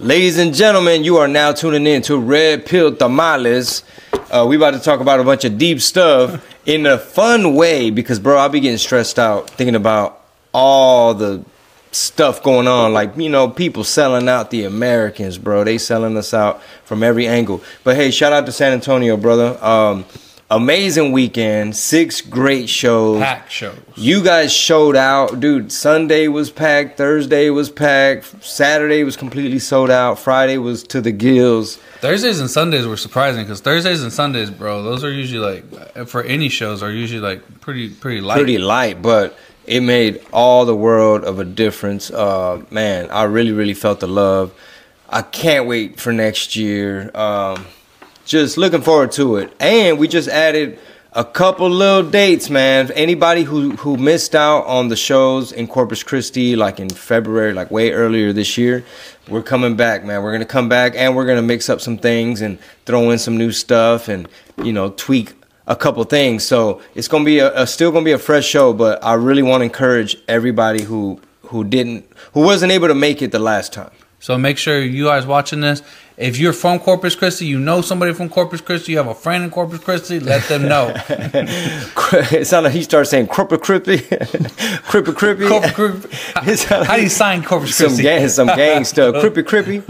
[0.00, 3.82] Ladies and gentlemen, you are now tuning in to Red Pill Tamales.
[4.30, 7.90] Uh, we about to talk about a bunch of deep stuff in a fun way
[7.90, 10.24] because, bro, I'll be getting stressed out thinking about
[10.54, 11.44] all the
[11.90, 12.92] stuff going on.
[12.92, 15.64] Like, you know, people selling out the Americans, bro.
[15.64, 17.60] They selling us out from every angle.
[17.82, 19.58] But hey, shout out to San Antonio, brother.
[19.60, 20.04] Um,
[20.50, 23.20] amazing weekend, six great shows.
[23.20, 23.78] Pack shows.
[23.96, 25.72] You guys showed out, dude.
[25.72, 31.12] Sunday was packed, Thursday was packed, Saturday was completely sold out, Friday was to the
[31.12, 31.76] gills.
[32.00, 36.22] Thursdays and Sundays were surprising because Thursdays and Sundays, bro, those are usually like for
[36.22, 38.36] any shows are usually like pretty pretty light.
[38.36, 39.36] Pretty light, but
[39.66, 42.10] it made all the world of a difference.
[42.10, 44.54] Uh, man, I really, really felt the love.
[45.10, 47.10] I can't wait for next year.
[47.14, 47.66] Um,
[48.28, 49.52] just looking forward to it.
[49.58, 50.78] And we just added
[51.14, 52.92] a couple little dates, man.
[52.92, 57.70] Anybody who who missed out on the shows in Corpus Christi, like in February, like
[57.70, 58.84] way earlier this year,
[59.28, 60.22] we're coming back, man.
[60.22, 63.38] We're gonna come back and we're gonna mix up some things and throw in some
[63.38, 64.28] new stuff and
[64.62, 65.32] you know tweak
[65.66, 66.44] a couple things.
[66.44, 69.42] So it's gonna be a, a still gonna be a fresh show, but I really
[69.42, 73.72] want to encourage everybody who who didn't who wasn't able to make it the last
[73.72, 73.90] time.
[74.20, 75.82] So make sure you guys watching this.
[76.16, 79.44] If you're from Corpus Christi, you know somebody from Corpus Christi, you have a friend
[79.44, 80.92] in Corpus Christi, let them know.
[81.08, 83.98] it sounded like he started saying Corpus Christi,
[84.88, 85.48] Crippy Crippy.
[85.48, 86.74] Corpus Christi.
[86.74, 89.14] How do you sign Corpus some gang, some gang stuff.
[89.16, 89.84] Crippy Crippy.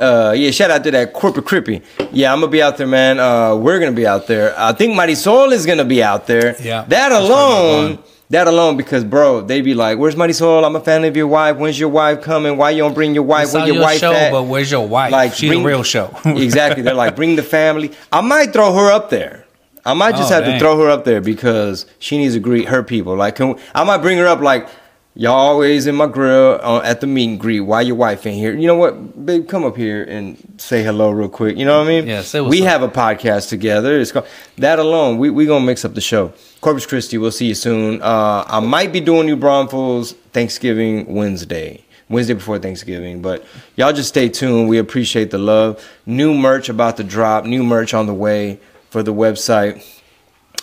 [0.00, 1.84] Uh, yeah, shout out to that Crippy Crippy.
[2.10, 3.20] Yeah, I'm gonna be out there, man.
[3.20, 4.58] Uh, we're gonna be out there.
[4.58, 6.60] I think Mighty Soul is gonna be out there.
[6.60, 8.02] Yeah, that alone.
[8.32, 10.64] That alone, because bro, they be like, "Where's Mighty Soul?
[10.64, 11.56] I'm a fan of your wife.
[11.58, 12.56] When's your wife coming?
[12.56, 13.44] Why you don't bring your wife?
[13.44, 15.12] It's Where your, your wife show, at?" but where's your wife?
[15.12, 16.06] Like, She's bring- a real show.
[16.24, 16.82] exactly.
[16.82, 17.92] They're like, bring the family.
[18.10, 19.44] I might throw her up there.
[19.84, 22.68] I might just Oh, have to throw her up there because she needs to greet
[22.68, 23.16] her people.
[23.16, 24.66] Like, can, I might bring her up like,
[25.14, 27.60] y'all always in my grill uh, at the meet and greet.
[27.60, 28.54] Why your wife ain't here?
[28.54, 29.46] You know what, babe?
[29.46, 31.58] Come up here and say hello real quick.
[31.58, 32.06] You know what I mean?
[32.06, 32.68] Yeah, say what's we up.
[32.68, 34.00] have a podcast together.
[34.00, 35.18] It's called that alone.
[35.18, 36.32] We we gonna mix up the show.
[36.62, 37.18] Corpus Christi.
[37.18, 38.00] We'll see you soon.
[38.00, 41.84] Uh, I might be doing New Braunfels Thanksgiving Wednesday.
[42.08, 43.44] Wednesday before Thanksgiving, but
[43.74, 44.68] y'all just stay tuned.
[44.68, 45.84] We appreciate the love.
[46.06, 47.46] New merch about to drop.
[47.46, 48.60] New merch on the way
[48.90, 49.84] for the website.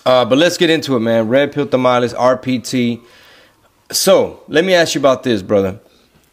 [0.05, 1.27] Uh, but let's get into it, man.
[1.27, 3.01] Red Pill Tamales, RPT.
[3.91, 5.81] So let me ask you about this, brother.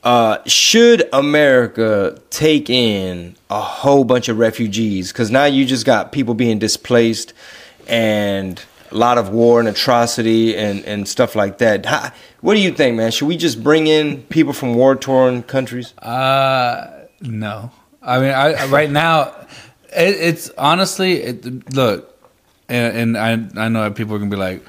[0.04, 5.10] Uh, should America take in a whole bunch of refugees?
[5.10, 7.32] Because now you just got people being displaced
[7.88, 11.86] and a lot of war and atrocity and, and stuff like that.
[11.86, 13.10] How, what do you think, man?
[13.10, 15.96] Should we just bring in people from war torn countries?
[15.98, 17.70] Uh, no.
[18.02, 19.34] I mean, I right now,
[19.88, 22.16] it, it's honestly, it, look,
[22.68, 24.64] and, and I I know that people are gonna be like,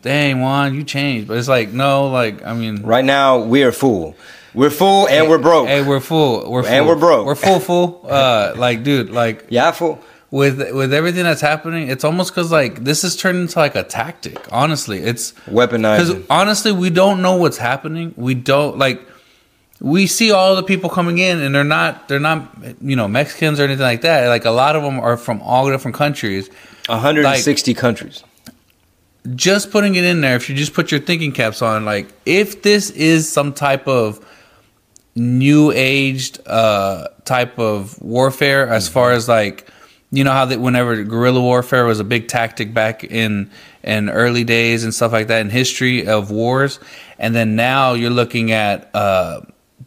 [0.00, 3.72] "Dang, Juan, you changed," but it's like, no, like I mean, Right now, we are
[3.72, 4.16] full.
[4.54, 5.68] We're full and we're broke.
[5.68, 6.50] Hey, we're full.
[6.50, 6.72] We're full.
[6.72, 7.26] And we're broke.
[7.26, 8.06] We're full, full.
[8.08, 10.00] Uh, like, dude, like yeah, full.
[10.30, 13.82] With with everything that's happening, it's almost because like this is turned into like a
[13.82, 14.38] tactic.
[14.52, 15.98] Honestly, it's weaponized.
[15.98, 18.12] because honestly, we don't know what's happening.
[18.16, 19.00] We don't like.
[19.80, 22.52] We see all the people coming in, and they're not they're not
[22.82, 24.28] you know Mexicans or anything like that.
[24.28, 26.48] Like a lot of them are from all different countries.
[26.88, 28.24] 160 countries.
[29.34, 32.62] Just putting it in there, if you just put your thinking caps on, like if
[32.62, 34.24] this is some type of
[35.14, 39.68] new aged uh, type of warfare, as far as like
[40.10, 43.50] you know how that whenever guerrilla warfare was a big tactic back in
[43.82, 46.80] in early days and stuff like that in history of wars,
[47.18, 49.40] and then now you're looking at uh,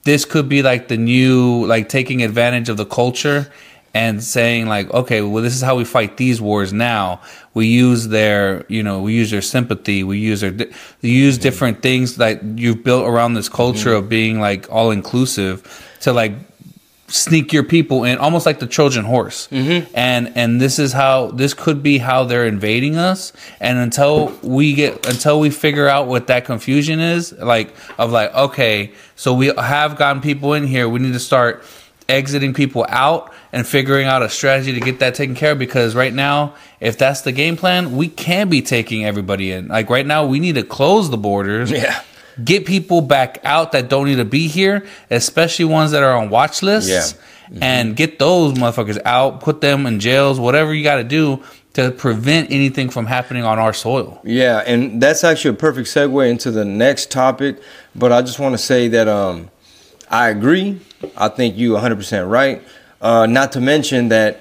[0.03, 3.51] this could be like the new like taking advantage of the culture
[3.93, 7.19] and saying like okay well this is how we fight these wars now.
[7.53, 10.03] We use their you know we use their sympathy.
[10.03, 10.71] We use their di-
[11.01, 15.97] we use different things that you've built around this culture of being like all inclusive
[16.01, 16.33] to like
[17.11, 19.85] sneak your people in almost like the trojan horse mm-hmm.
[19.93, 24.73] and and this is how this could be how they're invading us and until we
[24.73, 29.47] get until we figure out what that confusion is like of like okay so we
[29.47, 31.63] have gotten people in here we need to start
[32.07, 35.95] exiting people out and figuring out a strategy to get that taken care of because
[35.95, 40.05] right now if that's the game plan we can be taking everybody in like right
[40.05, 42.01] now we need to close the borders Yeah.
[42.43, 46.29] Get people back out that don't need to be here, especially ones that are on
[46.29, 47.15] watch lists,
[47.51, 47.59] Yeah.
[47.61, 51.41] and get those motherfuckers out, put them in jails, whatever you got to do
[51.73, 54.19] to prevent anything from happening on our soil.
[54.25, 57.61] Yeah, and that's actually a perfect segue into the next topic.
[57.95, 59.49] But I just want to say that um,
[60.09, 60.79] I agree.
[61.15, 62.61] I think you 100% right.
[63.01, 64.39] Uh, not to mention that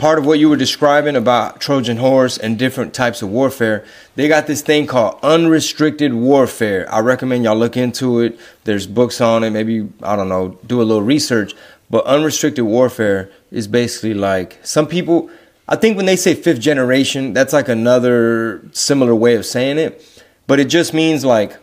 [0.00, 4.28] part of what you were describing about Trojan horse and different types of warfare, they
[4.28, 6.90] got this thing called unrestricted warfare.
[6.92, 8.40] I recommend y'all look into it.
[8.64, 9.50] There's books on it.
[9.50, 11.54] Maybe, I don't know, do a little research.
[11.90, 15.28] But unrestricted warfare is basically like some people.
[15.68, 20.24] I think when they say fifth generation, that's like another similar way of saying it.
[20.46, 21.58] But it just means like,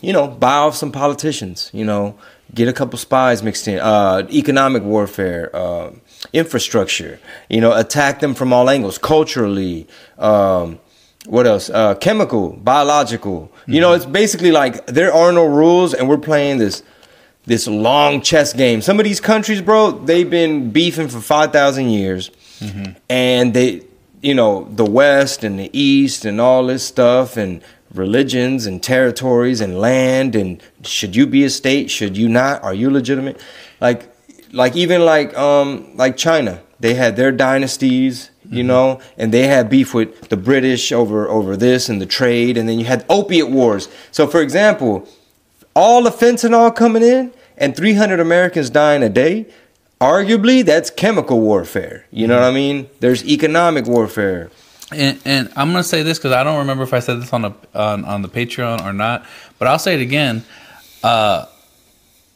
[0.00, 1.70] you know, buy off some politicians.
[1.74, 2.18] You know,
[2.54, 3.80] get a couple spies mixed in.
[3.80, 5.54] Uh, economic warfare.
[5.54, 5.90] Uh,
[6.32, 7.18] infrastructure
[7.48, 9.86] you know attack them from all angles culturally
[10.18, 10.78] um,
[11.26, 11.70] what else?
[11.70, 13.42] Uh, chemical, biological.
[13.42, 13.72] Mm-hmm.
[13.72, 16.82] You know, it's basically like there are no rules, and we're playing this
[17.44, 18.82] this long chess game.
[18.82, 22.92] Some of these countries, bro, they've been beefing for five thousand years, mm-hmm.
[23.08, 23.82] and they,
[24.20, 27.62] you know, the West and the East and all this stuff, and
[27.94, 31.90] religions and territories and land, and should you be a state?
[31.90, 32.64] Should you not?
[32.64, 33.40] Are you legitimate?
[33.80, 34.11] Like,
[34.52, 38.68] like even like um like China, they had their dynasties you mm-hmm.
[38.68, 42.68] know, and they had beef with the British over over this and the trade, and
[42.68, 43.88] then you had opiate wars.
[44.10, 45.08] So, for example,
[45.74, 49.46] all the fentanyl coming in and 300 Americans dying a day,
[50.00, 52.04] arguably that's chemical warfare.
[52.10, 52.42] You know mm-hmm.
[52.42, 52.90] what I mean?
[53.00, 54.50] There's economic warfare.
[54.90, 57.42] And, and I'm gonna say this because I don't remember if I said this on
[57.42, 59.24] the on, on the Patreon or not,
[59.58, 60.44] but I'll say it again.
[61.02, 61.46] Uh,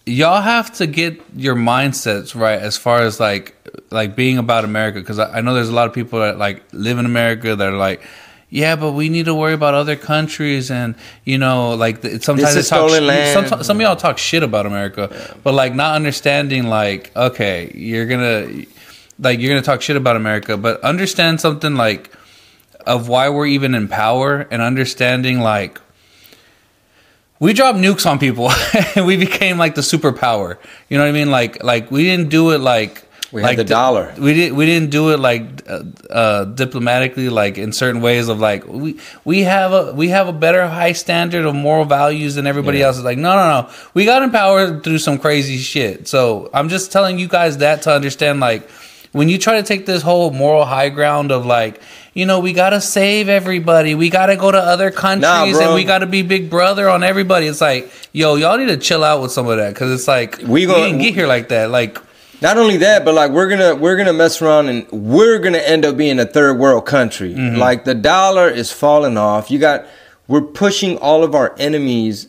[0.06, 3.54] y'all have to get your mindsets right as far as like
[3.90, 6.62] like being about America because I, I, know there's a lot of people that like
[6.72, 8.02] live in America that are like.
[8.48, 10.94] Yeah, but we need to worry about other countries, and
[11.24, 13.48] you know, like sometimes they talk.
[13.48, 15.34] Some, some of y'all talk shit about America, yeah.
[15.42, 18.64] but like not understanding, like, okay, you're gonna,
[19.18, 22.12] like, you're gonna talk shit about America, but understand something like
[22.86, 25.80] of why we're even in power, and understanding like
[27.38, 28.50] we dropped nukes on people
[28.94, 30.58] and we became like the superpower.
[30.88, 31.30] You know what I mean?
[31.30, 34.14] Like like we didn't do it like we like had the dollar.
[34.18, 34.56] We didn't.
[34.56, 39.00] We didn't do it like uh, uh, diplomatically, like in certain ways of like we
[39.24, 42.86] we have a we have a better high standard of moral values than everybody yeah.
[42.86, 42.98] else.
[42.98, 43.70] Is like no, no, no.
[43.94, 46.06] We got empowered through some crazy shit.
[46.06, 48.68] So I'm just telling you guys that to understand like
[49.12, 51.80] when you try to take this whole moral high ground of like
[52.16, 53.94] you know, we gotta save everybody.
[53.94, 57.46] We gotta go to other countries nah, and we gotta be big brother on everybody.
[57.46, 60.38] It's like, yo, y'all need to chill out with some of that because it's like
[60.38, 61.70] we, gonna, we didn't get here like that.
[61.70, 61.98] Like,
[62.40, 65.84] not only that, but like we're gonna we're gonna mess around and we're gonna end
[65.84, 67.34] up being a third world country.
[67.34, 67.58] Mm-hmm.
[67.58, 69.50] Like the dollar is falling off.
[69.50, 69.84] You got
[70.26, 72.28] we're pushing all of our enemies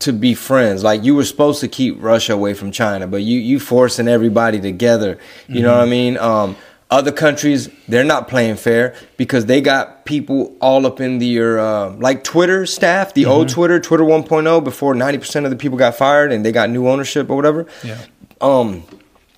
[0.00, 0.84] to be friends.
[0.84, 4.60] Like you were supposed to keep Russia away from China, but you you forcing everybody
[4.60, 5.18] together.
[5.46, 5.62] You mm-hmm.
[5.64, 6.18] know what I mean?
[6.18, 6.56] Um,
[6.90, 11.90] other countries, they're not playing fair because they got people all up in the uh,
[11.90, 13.30] like Twitter staff, the mm-hmm.
[13.30, 16.88] old Twitter, Twitter 1.0, before 90% of the people got fired and they got new
[16.88, 17.66] ownership or whatever.
[17.84, 17.98] Yeah.
[18.40, 18.84] Um,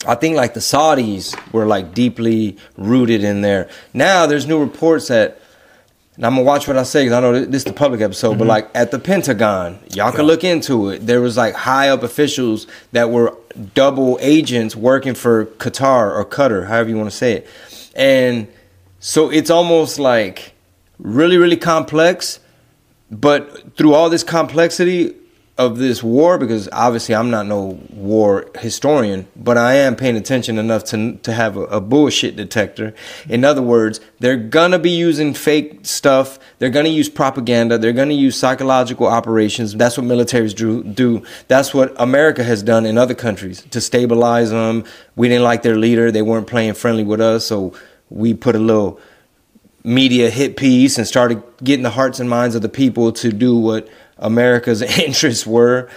[0.07, 3.69] I think like the Saudis were like deeply rooted in there.
[3.93, 5.39] Now there's new reports that
[6.20, 8.32] and I'm gonna watch what I say because I know this is the public episode,
[8.32, 8.40] mm-hmm.
[8.40, 11.06] but like at the Pentagon, y'all can look into it.
[11.06, 13.34] There was like high up officials that were
[13.75, 17.46] double agents working for Qatar or Qatar, however you want to say it,
[17.94, 18.49] and
[18.99, 20.52] so it's almost like
[20.99, 22.38] really, really complex.
[23.11, 25.14] But through all this complexity,
[25.61, 30.57] of this war because obviously I'm not no war historian, but I am paying attention
[30.57, 32.95] enough to to have a, a, bullshit detector.
[33.29, 36.39] In other words, they're gonna be using fake stuff.
[36.59, 37.77] They're gonna use propaganda.
[37.77, 39.75] They're gonna use psychological operations.
[39.75, 40.83] That's what militaries do.
[40.83, 44.85] Do that's what America has done in other countries to stabilize them.
[45.15, 46.11] We didn't like their leader.
[46.11, 47.75] They weren't playing friendly with us, so
[48.09, 48.99] we put a little
[49.85, 53.57] media hit piece and started getting the hearts and minds of the people to do
[53.59, 53.88] what
[54.21, 55.89] America's interests were.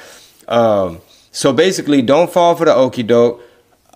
[0.48, 1.02] Um,
[1.32, 3.42] so basically, don't fall for the okey doke.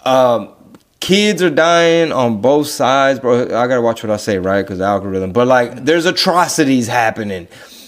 [0.06, 0.54] Um,
[1.00, 3.44] kids are dying on both sides, bro.
[3.44, 4.62] I gotta watch what I say, right?
[4.62, 5.32] Because algorithm.
[5.32, 7.48] But like, there's atrocities happening.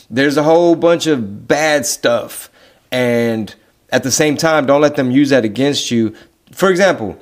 [0.09, 2.49] There's a whole bunch of bad stuff,
[2.91, 3.53] and
[3.91, 6.15] at the same time, don't let them use that against you.
[6.51, 7.19] For example,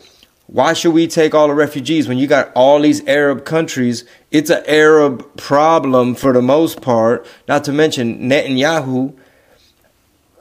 [0.47, 4.05] why should we take all the refugees when you got all these Arab countries?
[4.31, 7.25] It's an Arab problem for the most part.
[7.47, 9.13] Not to mention Netanyahu,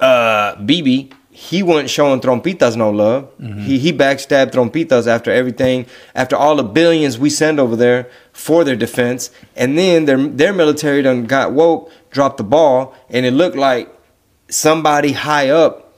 [0.00, 3.24] uh, Bibi, he wasn't showing Trompitas no love.
[3.38, 3.60] Mm-hmm.
[3.60, 8.64] He he backstabbed Trompitas after everything, after all the billions we send over there for
[8.64, 13.32] their defense, and then their their military done got woke, dropped the ball, and it
[13.32, 13.94] looked like
[14.48, 15.94] somebody high up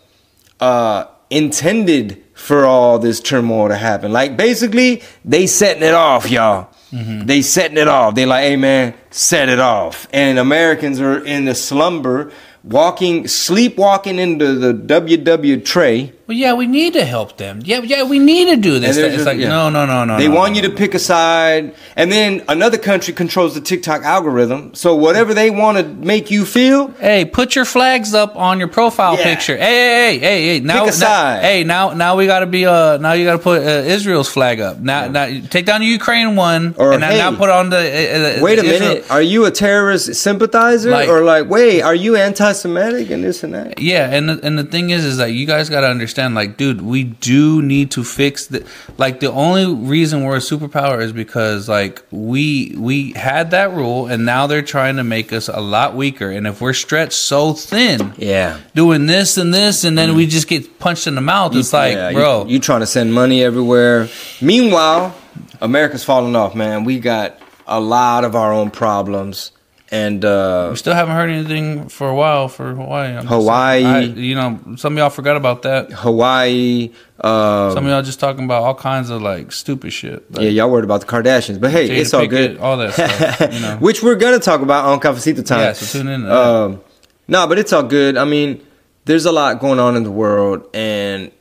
[0.58, 4.12] uh, intended for all this turmoil to happen.
[4.12, 6.68] Like basically, they setting it off, y'all.
[6.92, 7.26] Mm-hmm.
[7.26, 8.14] They setting it off.
[8.14, 10.08] They like, hey man, set it off.
[10.12, 12.32] And Americans are in the slumber,
[12.64, 16.12] walking, sleepwalking into the WW tray.
[16.28, 17.62] Well, yeah, we need to help them.
[17.64, 18.96] Yeah, yeah, we need to do this.
[18.98, 19.48] It's just- like, yeah.
[19.48, 20.18] no, no, no, no.
[20.18, 20.74] They no, want no, you to no.
[20.76, 24.74] pick a side, and then another country controls the TikTok algorithm.
[24.74, 28.68] So whatever they want to make you feel, Hey, put your flags up on your
[28.68, 29.24] profile Yeah.
[29.24, 29.56] picture.
[29.56, 30.60] Hey, hey, hey, hey, hey.
[30.60, 31.42] Now, Pick a now- side.
[31.44, 32.66] hey, now, now we got to be.
[32.66, 34.78] Uh, now you got to put uh, Israel's flag up.
[34.80, 37.78] Now, now take down the Ukraine one, Or, and now, hey, now put on the.
[37.78, 41.80] Uh, uh, wait a Israel- minute, are you a terrorist sympathizer, Like- or like, wait,
[41.80, 43.80] are you anti-Semitic and this and that?
[43.80, 46.56] Yeah, and the, and the thing is, is that you guys got to understand, like,
[46.56, 48.66] dude, we do need to fix the.
[48.96, 54.06] Like, the only reason we're a superpower is because, like, we we had that rule,
[54.06, 56.30] and now they're trying to make us a lot weaker.
[56.30, 60.30] And if we're stretched so thin, Yeah, doing this and this, and then we mm-hmm.
[60.30, 63.14] just get punched in the mouth, it's like, Yeah, you- bro, you, trying to send
[63.14, 64.08] money everywhere.
[64.40, 65.14] Meanwhile,
[65.60, 66.84] America's falling off, man.
[66.84, 69.52] We got a lot of our own problems,
[69.90, 73.16] and uh, we still haven't heard anything for a while for Hawaii.
[73.16, 73.84] I'm Hawaii.
[73.84, 75.90] I- you know, some of y'all forgot about that.
[75.92, 76.92] Hawaii.
[77.20, 80.30] Uh, Some of y'all just talking about all kinds of like stupid shit.
[80.32, 82.58] Like, yeah, y'all worried about the Kardashians, but hey, Jada it's all Pinkett, good.
[82.58, 83.76] all that stuff, you know.
[83.78, 85.60] Which we're gonna talk about on Cafecito time.
[85.60, 86.26] Yeah, so tune in.
[86.30, 86.80] Um,
[87.26, 88.16] no, but it's all good.
[88.16, 88.64] I mean,
[89.06, 91.32] there's a lot going on in the world, and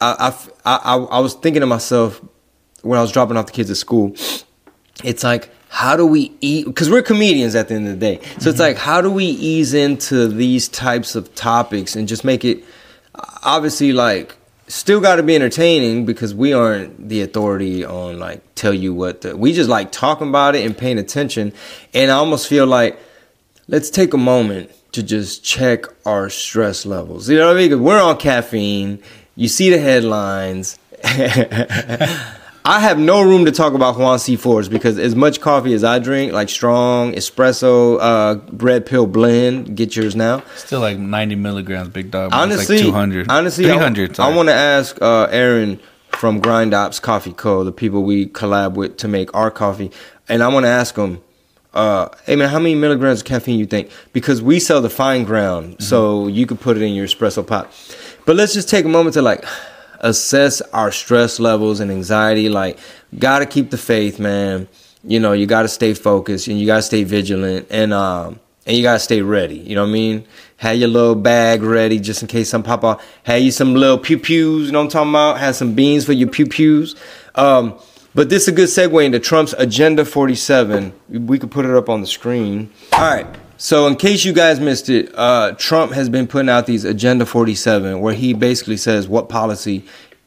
[0.00, 0.34] I,
[0.66, 2.20] I, I, I was thinking to myself
[2.82, 4.14] when I was dropping off the kids at school.
[5.02, 5.48] It's like,
[5.82, 6.66] how do we eat?
[6.66, 8.16] Because we're comedians at the end of the day.
[8.22, 8.48] So Mm-hmm.
[8.50, 12.62] it's like, how do we ease into these types of topics and just make it
[13.42, 14.36] obviously like
[14.68, 19.20] still got to be entertaining because we aren't the authority on like tell you what
[19.22, 21.52] the, we just like talking about it and paying attention
[21.92, 22.98] and i almost feel like
[23.68, 27.70] let's take a moment to just check our stress levels you know what i mean
[27.70, 29.00] 'Cause we're on caffeine
[29.36, 30.78] you see the headlines
[32.66, 34.36] I have no room to talk about Juan C.
[34.36, 39.76] Force because as much coffee as I drink, like strong espresso, uh, red pill blend,
[39.76, 40.42] get yours now.
[40.56, 42.32] Still like 90 milligrams, big dog.
[42.32, 43.30] Honestly, like 200.
[43.30, 44.18] honestly, 300.
[44.18, 45.78] I, want to ask uh, Aaron
[46.08, 49.90] from Grind Ops Coffee Co., the people we collab with to make our coffee,
[50.26, 51.20] and I want to ask him,
[51.74, 53.90] uh, hey man, how many milligrams of caffeine you think?
[54.14, 57.70] Because we sell the fine ground, so you could put it in your espresso pot.
[58.24, 59.44] But let's just take a moment to like
[60.04, 62.48] assess our stress levels and anxiety.
[62.48, 62.78] Like,
[63.18, 64.68] gotta keep the faith, man.
[65.02, 68.82] You know, you gotta stay focused and you gotta stay vigilant and um and you
[68.82, 69.56] gotta stay ready.
[69.56, 70.26] You know what I mean?
[70.58, 73.04] Have your little bag ready just in case some pop off.
[73.24, 74.66] Have you some little pew pews.
[74.66, 75.38] You know what I'm talking about?
[75.40, 76.94] Have some beans for your pew pews.
[77.34, 77.78] Um,
[78.14, 80.92] but this is a good segue into Trump's Agenda 47.
[81.08, 82.70] We could put it up on the screen.
[82.92, 83.26] All right.
[83.64, 87.24] So, in case you guys missed it, uh, Trump has been putting out these Agenda
[87.24, 89.86] 47, where he basically says what policy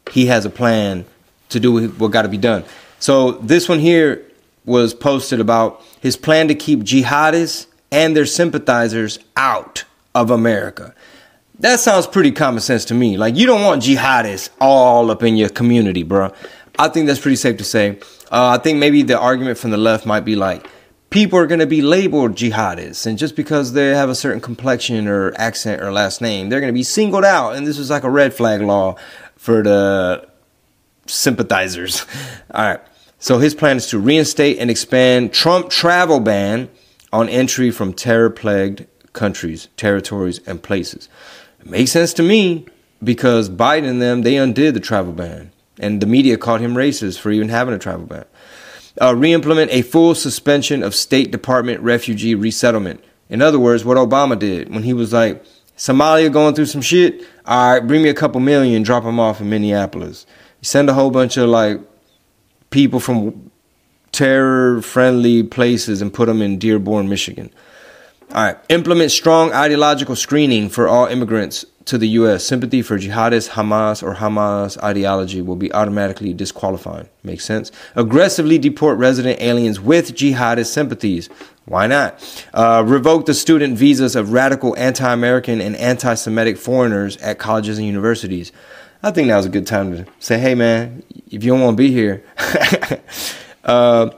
[0.10, 1.06] he has a plan
[1.50, 2.64] to do what got to be done.
[2.98, 4.26] So, this one here
[4.66, 9.84] was posted about his plan to keep jihadists and their sympathizers out
[10.16, 10.96] of America.
[11.60, 13.18] That sounds pretty common sense to me.
[13.18, 16.34] Like, you don't want jihadists all up in your community, bro.
[16.80, 18.00] I think that's pretty safe to say.
[18.32, 20.66] Uh, I think maybe the argument from the left might be like,
[21.10, 25.08] people are going to be labeled jihadists, and just because they have a certain complexion
[25.08, 27.56] or accent or last name, they're going to be singled out.
[27.56, 28.96] And this is like a red flag law
[29.36, 30.28] for the
[31.06, 32.06] sympathizers.
[32.54, 32.82] All right.
[33.20, 36.70] So his plan is to reinstate and expand Trump travel ban
[37.12, 41.10] on entry from terror plagued countries, territories, and places.
[41.60, 42.68] It makes sense to me
[43.04, 45.52] because Biden and them, they undid the travel ban.
[45.80, 48.26] And the media called him racist for even having a travel ban.
[49.00, 53.04] Uh, re-implement a full suspension of State Department refugee resettlement.
[53.30, 55.44] In other words, what Obama did when he was like,
[55.78, 57.22] Somalia going through some shit.
[57.46, 60.26] All right, bring me a couple million, drop them off in Minneapolis.
[60.62, 61.80] Send a whole bunch of like
[62.72, 63.52] people from
[64.12, 67.54] terror-friendly places and put them in Dearborn, Michigan.
[68.32, 72.44] All right, implement strong ideological screening for all immigrants to the U.S.
[72.44, 77.10] Sympathy for jihadist, Hamas, or Hamas ideology will be automatically disqualified.
[77.24, 77.72] Makes sense.
[77.96, 81.30] Aggressively deport resident aliens with jihadist sympathies.
[81.66, 82.46] Why not?
[82.54, 87.78] Uh, revoke the student visas of radical anti American and anti Semitic foreigners at colleges
[87.78, 88.52] and universities.
[89.04, 91.82] I think was a good time to say, hey, man, if you don't want to
[91.82, 92.24] be here,
[93.64, 94.10] uh,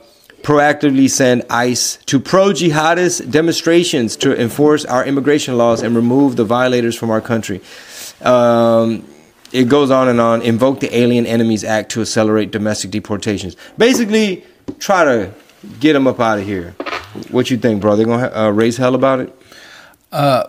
[0.42, 6.46] proactively send ICE to pro jihadist demonstrations to enforce our immigration laws and remove the
[6.46, 7.62] violators from our country.
[8.22, 9.08] Um,
[9.52, 10.42] it goes on and on.
[10.42, 13.56] Invoke the Alien Enemies Act to accelerate domestic deportations.
[13.78, 14.46] Basically,
[14.80, 15.34] try to
[15.80, 16.72] get them up out of here.
[17.32, 17.96] What you think, bro?
[17.96, 19.36] They're gonna uh, raise hell about it?
[20.12, 20.44] Uh,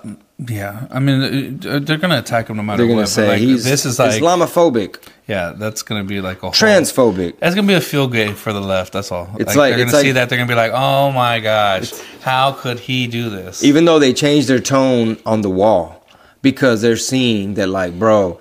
[0.49, 0.87] yeah.
[0.90, 3.02] I mean, uh, they're gonna attack him no matter They're gonna what.
[3.02, 4.97] but, say like, he's this is like, Islamophobic,
[5.28, 7.38] yeah, that's gonna be like a whole, transphobic.
[7.38, 8.92] That's gonna be a feel good for the left.
[8.92, 9.28] That's all.
[9.38, 11.92] It's like, they're it's gonna see like- that they're gonna be like, oh my gosh,
[12.23, 13.62] how could he do this?
[13.62, 16.06] even though they changed their tone on the wall
[16.42, 18.38] because they're seeing that like bro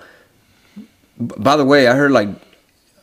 [1.18, 2.28] B- By the way, I heard like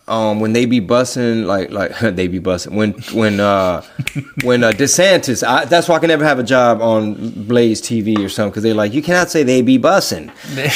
[0.08, 3.82] um when they be bussing like like they be bussing when when uh
[4.44, 7.14] when uh DeSantis I, that's why I can never have a job on
[7.46, 10.30] Blaze TV or something because they're like you cannot say they be bussing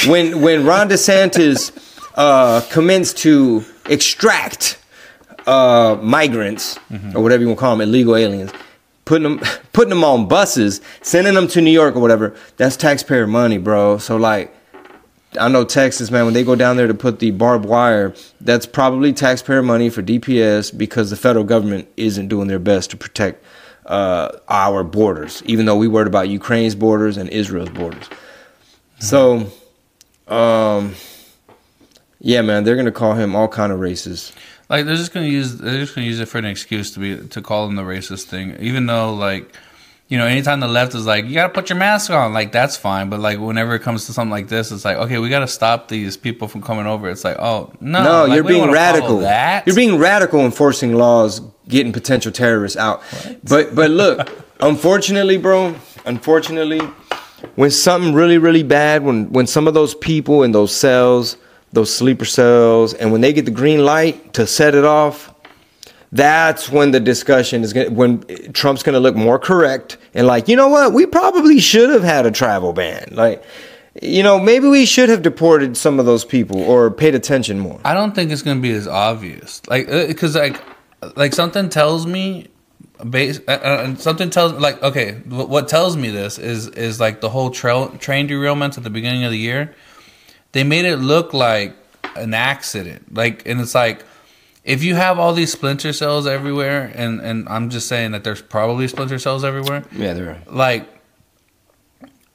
[0.10, 1.72] when when Ron DeSantis
[2.16, 4.78] uh commenced to extract
[5.46, 6.78] uh migrants
[7.14, 8.52] or whatever you want to call them illegal aliens
[9.04, 9.40] putting them
[9.72, 13.98] putting them on buses sending them to New York or whatever that's taxpayer money bro.
[13.98, 14.54] So like
[15.38, 18.66] I know Texas, man, when they go down there to put the barbed wire, that's
[18.66, 23.42] probably taxpayer money for DPS because the federal government isn't doing their best to protect
[23.86, 28.08] uh, our borders, even though we worried about Ukraine's borders and Israel's borders.
[28.98, 29.50] So,
[30.28, 30.94] um,
[32.20, 34.32] yeah, man, they're gonna call him all kind of races.
[34.68, 37.28] Like they're just gonna use they're just gonna use it for an excuse to be
[37.28, 39.54] to call him the racist thing, even though like.
[40.12, 42.76] You know, anytime the left is like, you gotta put your mask on, like that's
[42.76, 43.08] fine.
[43.08, 45.88] But like, whenever it comes to something like this, it's like, okay, we gotta stop
[45.88, 47.08] these people from coming over.
[47.08, 49.20] It's like, oh no, No, like, you're being radical.
[49.20, 53.02] That You're being radical enforcing laws, getting potential terrorists out.
[53.44, 54.28] But but look,
[54.60, 56.80] unfortunately, bro, unfortunately,
[57.54, 61.38] when something really really bad, when when some of those people in those cells,
[61.72, 65.31] those sleeper cells, and when they get the green light to set it off,
[66.12, 68.20] that's when the discussion is going when
[68.52, 70.92] Trump's going to look more correct and like, you know what?
[70.92, 73.08] We probably should have had a travel ban.
[73.12, 73.42] Like,
[74.00, 77.80] you know, maybe we should have deported some of those people or paid attention more.
[77.84, 80.62] I don't think it's gonna be as obvious, like because like
[81.16, 82.48] like something tells me,
[83.08, 87.28] base uh, uh, something tells like okay, what tells me this is is like the
[87.28, 89.74] whole trail train derailment at the beginning of the year.
[90.52, 91.74] They made it look like
[92.16, 94.04] an accident, like and it's like
[94.64, 98.42] if you have all these splinter cells everywhere, and and I'm just saying that there's
[98.42, 99.84] probably splinter cells everywhere.
[99.92, 100.88] Yeah, they're like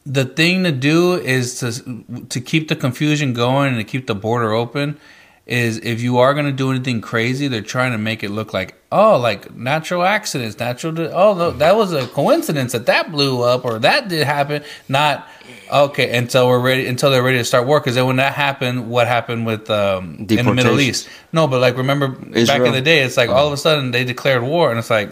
[0.05, 4.15] the thing to do is to to keep the confusion going and to keep the
[4.15, 4.97] border open
[5.45, 8.53] is if you are going to do anything crazy they're trying to make it look
[8.53, 13.41] like oh like natural accidents natural di- oh that was a coincidence that that blew
[13.41, 15.27] up or that did happen not
[15.71, 18.89] okay until we're ready until they're ready to start work because then when that happened
[18.89, 22.81] what happened with um in the middle east no but like remember back in the
[22.81, 25.09] day it's like all of a sudden they declared war and it's like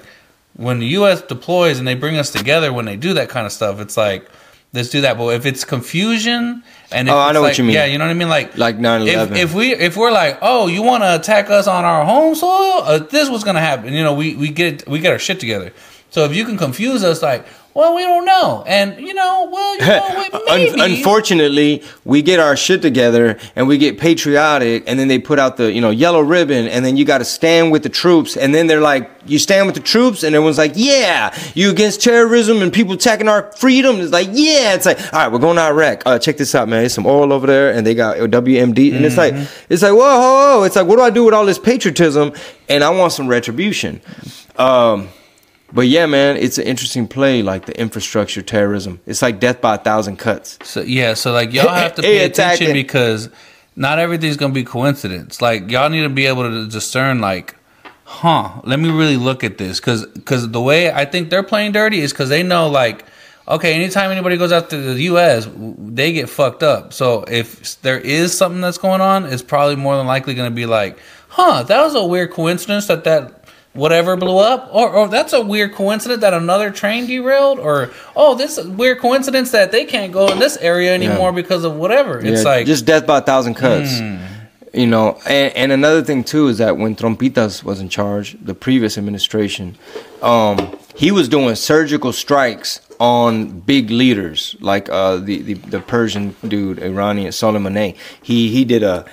[0.58, 1.22] when the U.S.
[1.22, 4.26] deploys and they bring us together when they do that kind of stuff, it's like
[4.72, 5.18] let's do that.
[5.18, 7.74] But if it's confusion and if Oh, I know what you mean.
[7.74, 9.32] yeah, you know what I mean, like Like 9/11.
[9.32, 12.36] If, if we if we're like, oh, you want to attack us on our home
[12.36, 13.94] soil, uh, this was gonna happen.
[13.94, 15.74] You know, we we get we get our shit together.
[16.10, 19.76] So if you can confuse us, like, well, we don't know, and you know, well,
[19.76, 20.72] you know, maybe.
[20.82, 25.40] Un- unfortunately, we get our shit together and we get patriotic, and then they put
[25.40, 28.38] out the you know yellow ribbon, and then you got to stand with the troops,
[28.38, 32.02] and then they're like, you stand with the troops, and everyone's like, yeah, you against
[32.02, 33.98] terrorism and people attacking our freedom.
[33.98, 36.04] It's like, yeah, it's like, all right, we're going to Iraq.
[36.06, 36.80] Uh, check this out, man.
[36.80, 39.34] There's some oil over there, and they got WMD, and it's like,
[39.68, 40.64] it's like, whoa, whoa, whoa.
[40.64, 42.32] It's like, what do I do with all this patriotism?
[42.70, 44.00] And I want some retribution.
[44.56, 45.10] Um,
[45.74, 49.00] but yeah, man, it's an interesting play, like the infrastructure terrorism.
[49.06, 50.60] It's like death by a thousand cuts.
[50.64, 53.30] So yeah, so like y'all have to pay attention because
[53.76, 55.42] not everything's gonna be coincidence.
[55.42, 57.56] Like y'all need to be able to discern like,
[58.04, 58.62] huh?
[58.64, 62.00] Let me really look at this because because the way I think they're playing dirty
[62.00, 63.06] is because they know like.
[63.48, 66.94] Okay, anytime anybody goes out to the U.S., they get fucked up.
[66.94, 70.56] So if there is something that's going on, it's probably more than likely going to
[70.56, 70.98] be like,
[71.28, 73.45] "Huh, that was a weird coincidence that that
[73.76, 78.34] whatever blew up or, or that's a weird coincidence that another train derailed or oh
[78.34, 82.20] this is weird coincidence that they can't go in this area anymore because of whatever
[82.20, 84.00] it's Yeah, like just death by a thousand cuts.
[84.74, 88.54] You know, and, and another thing too is that when Trompitas was in charge, the
[88.54, 89.78] previous administration,
[90.22, 96.36] um, he was doing surgical strikes on big leaders like uh, the, the the Persian
[96.46, 97.96] dude, Iranian Soleimani.
[98.22, 99.06] He he did a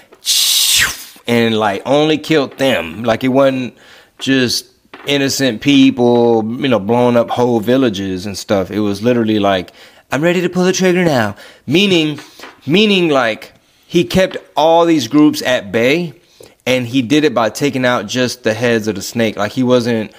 [1.29, 3.05] and like only killed them.
[3.05, 3.77] Like it wasn't
[4.23, 4.67] just
[5.07, 8.71] innocent people, you know, blowing up whole villages and stuff.
[8.71, 9.73] It was literally like,
[10.11, 11.37] I'm ready to pull the trigger now.
[11.67, 12.21] Meaning,
[12.67, 13.53] meaning like
[13.87, 16.15] he kept all these groups at bay,
[16.65, 19.37] and he did it by taking out just the heads of the snake.
[19.37, 20.13] Like he wasn't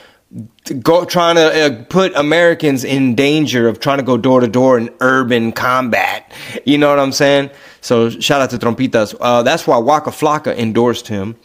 [0.82, 4.78] go trying to uh, put Americans in danger of trying to go door to door
[4.78, 6.32] in urban combat.
[6.66, 7.52] You know what I'm saying?
[7.82, 9.16] So shout out to Trompitas.
[9.20, 11.36] Uh, that's why Waka Flocka endorsed him.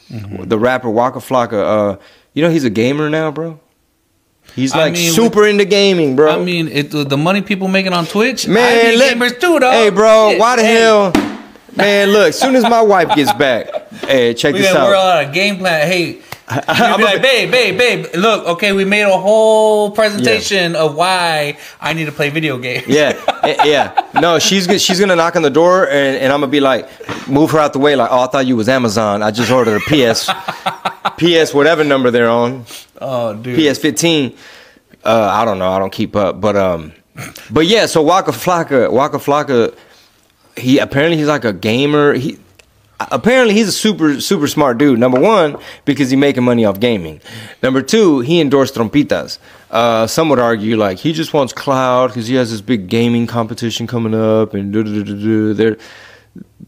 [0.48, 1.94] The rapper Waka Flocka.
[1.94, 1.98] Uh,
[2.38, 3.58] you know he's a gamer now, bro.
[4.54, 6.40] He's I like mean, super into gaming, bro.
[6.40, 9.72] I mean, it, the money people making on Twitch, Man, I let- gamers too, dog.
[9.72, 11.12] Hey, bro, why the hey, hell?
[11.76, 14.86] Man, look, soon as my wife gets back, hey, check We this got out.
[14.86, 15.84] work out a game plan.
[15.88, 16.22] Hey,
[16.96, 18.06] Be like, babe, babe, babe.
[18.14, 22.86] Look, okay, we made a whole presentation of why I need to play video games.
[22.86, 24.06] Yeah, eh, yeah.
[24.20, 26.88] No, she's go- she's gonna knock on the door, and, and I'm gonna be like,
[27.28, 27.96] move her out the way.
[27.96, 29.22] Like, oh, I thought you was Amazon.
[29.22, 30.30] I just ordered a PS,
[31.18, 32.64] PS whatever number they're on,
[33.00, 33.56] Oh, dude.
[33.58, 34.34] PS 15.
[35.04, 35.70] Uh, I don't know.
[35.70, 36.92] I don't keep up, but um,
[37.50, 37.86] but yeah.
[37.86, 39.76] So Waka Flocka, Waka Flocka,
[40.56, 42.14] he apparently he's like a gamer.
[42.14, 42.38] He
[43.00, 44.98] apparently he's a super super smart dude.
[44.98, 47.20] Number one, because he's making money off gaming.
[47.62, 49.38] Number two, he endorsed Trompitas.
[49.70, 53.26] Uh, some would argue like he just wants cloud because he has this big gaming
[53.26, 54.74] competition coming up, and.
[54.74, 55.76] They're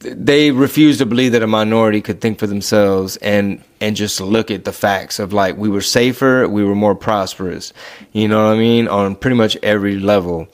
[0.00, 4.50] they refuse to believe that a minority could think for themselves and and just look
[4.50, 7.72] at the facts of like we were safer, we were more prosperous.
[8.12, 8.88] You know what I mean?
[8.88, 10.48] On pretty much every level.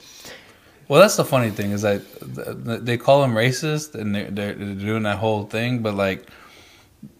[0.87, 2.01] Well, that's the funny thing is that
[2.35, 6.25] th- th- they call him racist and they're, they're doing that whole thing, but like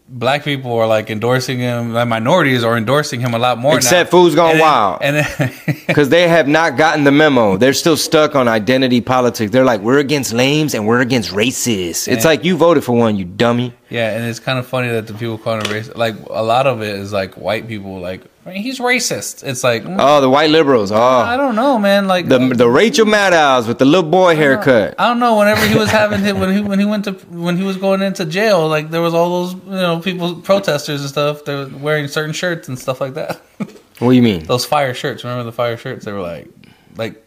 [0.10, 3.75] black people are like endorsing him, like minorities are endorsing him a lot more.
[3.75, 4.12] Except now.
[4.12, 4.99] Fools Gone And Wild.
[5.01, 5.27] and
[5.88, 7.58] Because they have not gotten the memo.
[7.58, 9.51] They're still stuck on identity politics.
[9.51, 12.08] They're like, we're against lames and we're against racists.
[12.08, 13.73] It's like you voted for one, you dummy.
[13.89, 16.67] Yeah, and it's kind of funny that the people calling him racist, like a lot
[16.67, 19.43] of it is like white people, like he's racist.
[19.45, 20.91] It's like mm, Oh, the white liberals.
[20.91, 22.08] Oh, I don't know, man.
[22.08, 24.95] Like the the Rachel Maddows with the little boy haircut.
[24.97, 25.38] I don't know.
[25.38, 28.02] Whenever he was having his, when he when he went to when he was going
[28.02, 31.45] into jail, like there was all those you know people protesters and stuff.
[31.45, 33.41] They were wearing certain shirts and stuff like that.
[33.58, 34.45] What do you mean?
[34.45, 35.23] those fire shirts.
[35.23, 36.06] Remember the fire shirts?
[36.06, 36.47] They were like
[36.97, 37.23] like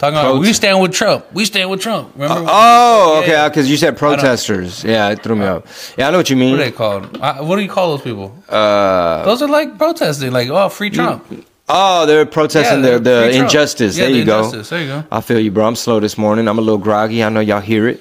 [0.00, 1.26] talking about we stand with Trump.
[1.32, 2.12] We stand with Trump.
[2.16, 2.46] Remember?
[2.48, 3.48] Oh, Yeah, okay.
[3.50, 4.82] Because you said protesters.
[4.82, 5.94] Yeah, it threw me off.
[5.96, 6.52] Yeah, I know what you mean.
[6.52, 7.18] What are they called?
[7.20, 8.34] Uh, What do you call those people?
[8.48, 11.24] Uh, Those are like protesting, like oh, free Trump.
[11.68, 13.96] oh, they're protesting Yeah, the, the injustice.
[13.96, 14.50] Yeah, there the you go.
[14.50, 15.04] There you go.
[15.12, 15.66] I feel you, bro.
[15.66, 16.48] I'm slow this morning.
[16.48, 17.22] I'm a little groggy.
[17.22, 18.00] I know y'all hear it.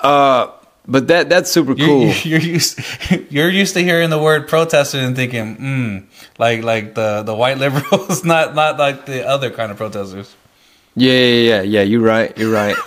[0.00, 0.48] Uh,
[0.86, 2.06] but that that's super You're, cool.
[2.24, 2.78] you're used
[3.30, 6.04] you're used to hearing the word protesting and thinking, mm,
[6.38, 10.34] like like the the white liberals, not not like the other kind of protesters.
[10.96, 11.82] Yeah, yeah, yeah, yeah.
[11.82, 12.36] You're right.
[12.38, 12.76] You're right.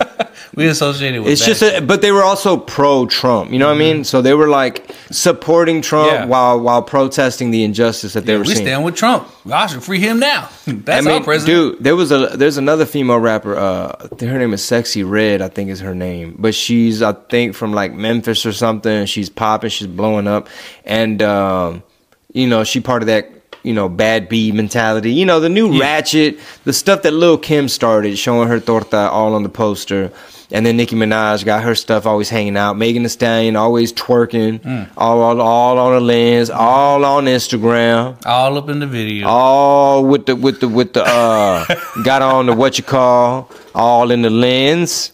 [0.54, 3.52] We associated with It's that just, a, but they were also pro Trump.
[3.52, 4.02] You know what I mean?
[4.02, 6.24] So they were like supporting Trump Yeah.
[6.24, 8.66] while while protesting the injustice that they were we seeing.
[8.66, 9.28] stand with Trump.
[9.52, 10.48] I should free him now.
[10.66, 11.74] That's I mean, our president.
[11.76, 13.56] dude, there was a there's another female rapper.
[13.56, 17.54] Uh, her name is Sexyy Red, I think is her name, but she's I think
[17.54, 19.06] from like Memphis or something.
[19.06, 20.48] She's popping, she's blowing up,
[20.84, 21.84] and um,
[22.32, 23.30] you know she part of that
[23.68, 25.10] you know bad B mentality.
[25.20, 25.80] You know the new Yeah.
[25.86, 26.32] ratchet,
[26.64, 30.10] the stuff that Lil Kim started, showing her torta all on the poster.
[30.50, 32.72] And then Nicki Minaj got her stuff always hanging out.
[32.82, 34.86] Megan Thee Stallion always twerking, Mm.
[34.96, 39.28] all, all all on the lens, all on Instagram All up in the video.
[39.28, 41.66] all with the with the with the uh
[42.10, 45.12] got on the what you call all in the lens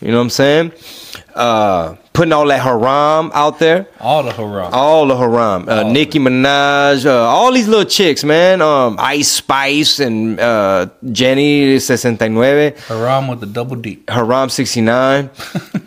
[0.00, 0.72] you know what i'm saying
[1.34, 3.86] uh putting all that haram out there?
[4.00, 4.70] All the haram.
[4.74, 5.68] all the haram.
[5.68, 8.60] Uh, All nicki minaj uh, all these little chicks man.
[8.62, 14.00] Um ice spice and uh jenny 69 Haram with the double D.
[14.08, 15.30] haram 69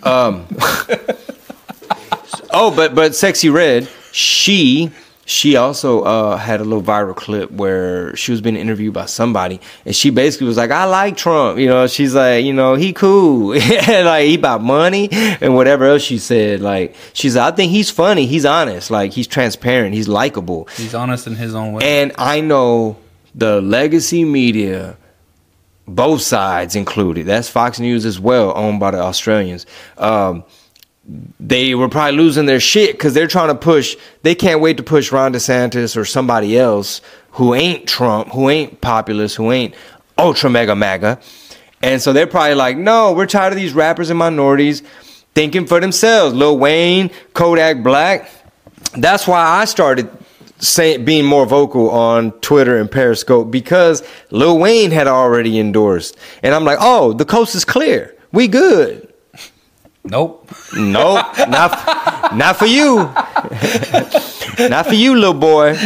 [0.04, 0.46] um
[2.52, 4.92] oh but but Sexyy Red she
[5.26, 9.60] she also uh, had a little viral clip where she was being interviewed by somebody
[9.86, 12.92] and she basically was like i like trump you know she's like you know he
[12.92, 13.48] cool
[13.88, 17.90] like he about money and whatever else she said like she's like, i think he's
[17.90, 22.02] funny he's honest like he's transparent he's likable He's honest in his own way.
[22.02, 22.98] and I know
[23.36, 24.96] the legacy media,
[25.88, 27.26] both sides included.
[27.26, 29.66] That's Fox News as well, owned by the Australians.
[29.98, 30.44] Um,
[31.40, 33.98] they were probably losing their shit because they're trying to push.
[34.22, 38.80] They can't wait to push Ron DeSantis or somebody else who ain't Trump, who ain't
[38.80, 39.74] populist, who ain't
[40.18, 41.20] ultra mega maga.
[41.82, 44.82] And so they're probably like, no, we're tired of these rappers and minorities
[45.36, 46.34] thinking for themselves.
[46.34, 48.30] Lil Wayne, Kodak Black.
[48.94, 50.10] That's why I started
[50.60, 56.16] saying being more vocal on Twitter and Periscope because Lil Wayne had already endorsed.
[56.42, 58.16] And I'm like, oh, the coast is clear.
[58.32, 59.03] We good.
[60.04, 60.50] Nope.
[60.76, 62.96] Nope, not not for you.
[64.70, 65.78] not for you, little boy.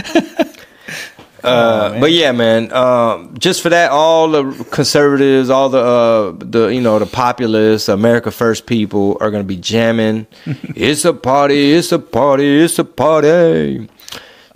[1.43, 2.71] Uh, but yeah, man.
[2.73, 7.87] Um, just for that, all the conservatives, all the uh, the you know the populists,
[7.89, 10.27] America First people are gonna be jamming.
[10.45, 11.73] it's a party.
[11.73, 12.63] It's a party.
[12.63, 13.87] It's a party.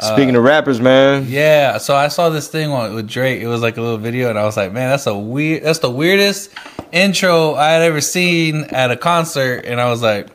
[0.02, 1.28] Speaking of rappers, man.
[1.28, 3.40] Yeah, so I saw this thing with Drake.
[3.40, 5.64] It was like a little video, and I was like, "Man, that's a weird.
[5.64, 6.50] That's the weirdest
[6.92, 10.28] intro I had ever seen at a concert." And I was like,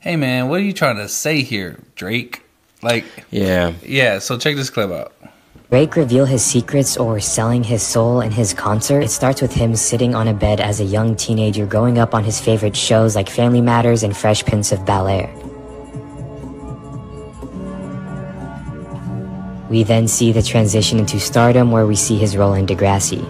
[0.00, 2.42] "Hey, man, what are you trying to say here, Drake?"
[2.82, 3.72] Like, Yeah.
[3.86, 4.18] yeah.
[4.20, 5.12] So check this clip out.
[5.70, 9.02] Drake reveal his secrets or selling his soul in his concert.
[9.02, 12.24] It starts with him sitting on a bed as a young teenager growing up on
[12.24, 15.30] his favorite shows like Family Matters and Fresh Prince of Bel Air.
[19.68, 23.24] We then see the transition into stardom where we see his role in Degrassi.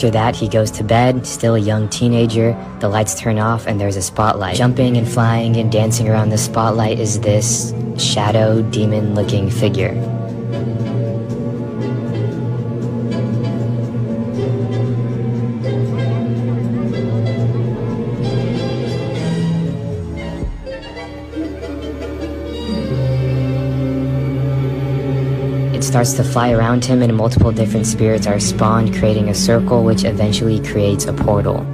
[0.00, 2.56] After that, he goes to bed, still a young teenager.
[2.80, 4.56] The lights turn off and there's a spotlight.
[4.56, 9.92] Jumping and flying and dancing around the spotlight is this shadow demon looking figure.
[25.90, 30.04] Starts to fly around him, and multiple different spirits are spawned, creating a circle which
[30.04, 31.66] eventually creates a portal.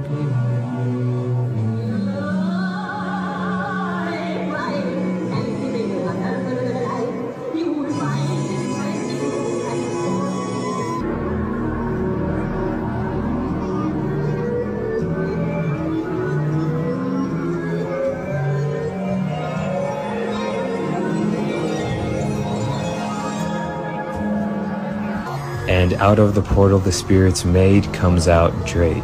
[25.67, 29.03] And out of the portal the spirits made comes out Drake.